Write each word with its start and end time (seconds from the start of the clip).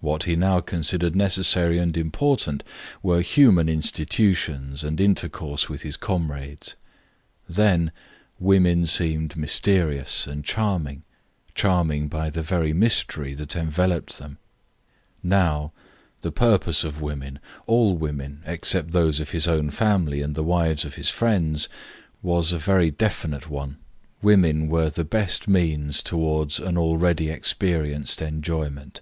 What 0.00 0.24
he 0.24 0.36
now 0.36 0.60
considered 0.60 1.16
necessary 1.16 1.76
and 1.78 1.94
important 1.96 2.62
were 3.02 3.20
human 3.20 3.68
institutions 3.68 4.84
and 4.84 5.00
intercourse 5.00 5.68
with 5.68 5.82
his 5.82 5.96
comrades. 5.96 6.76
Then 7.48 7.90
women 8.38 8.86
seemed 8.86 9.36
mysterious 9.36 10.24
and 10.24 10.44
charming 10.44 11.02
charming 11.52 12.06
by 12.06 12.30
the 12.30 12.42
very 12.44 12.72
mystery 12.72 13.34
that 13.34 13.56
enveloped 13.56 14.18
them; 14.20 14.38
now 15.20 15.72
the 16.20 16.32
purpose 16.32 16.84
of 16.84 17.02
women, 17.02 17.40
all 17.66 17.96
women 17.96 18.42
except 18.46 18.92
those 18.92 19.18
of 19.18 19.30
his 19.30 19.48
own 19.48 19.68
family 19.68 20.22
and 20.22 20.36
the 20.36 20.44
wives 20.44 20.84
of 20.84 20.94
his 20.94 21.08
friends, 21.10 21.68
was 22.22 22.52
a 22.52 22.58
very 22.58 22.92
definite 22.92 23.50
one: 23.50 23.78
women 24.22 24.68
were 24.68 24.90
the 24.90 25.02
best 25.04 25.48
means 25.48 26.00
towards 26.04 26.60
an 26.60 26.78
already 26.78 27.30
experienced 27.30 28.22
enjoyment. 28.22 29.00